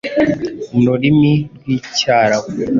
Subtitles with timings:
[0.73, 2.49] mu rurimi rw’icyarabu